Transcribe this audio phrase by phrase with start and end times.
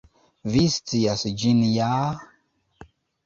[0.53, 1.91] Vi scias ĝin ja?